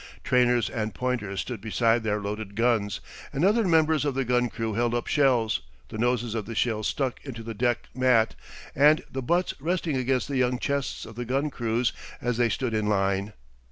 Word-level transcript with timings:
]Trainers 0.23 0.67
and 0.67 0.95
pointers 0.95 1.41
stood 1.41 1.61
beside 1.61 2.01
their 2.01 2.19
loaded 2.19 2.55
guns, 2.55 3.01
and 3.31 3.45
other 3.45 3.65
members 3.67 4.03
of 4.03 4.15
the 4.15 4.25
gun 4.25 4.49
crew 4.49 4.73
held 4.73 4.95
up 4.95 5.05
shells, 5.05 5.61
the 5.89 5.97
noses 5.99 6.33
of 6.33 6.47
the 6.47 6.55
shells 6.55 6.87
stuck 6.87 7.23
into 7.23 7.43
the 7.43 7.53
deck 7.53 7.87
mat 7.93 8.33
and 8.73 9.03
the 9.11 9.21
butts 9.21 9.53
resting 9.59 9.95
against 9.97 10.27
the 10.27 10.37
young 10.37 10.57
chests 10.57 11.05
of 11.05 11.13
the 11.13 11.23
gun 11.23 11.51
crews 11.51 11.93
as 12.19 12.37
they 12.37 12.49
stood 12.49 12.73
in 12.73 12.87
line. 12.87 13.33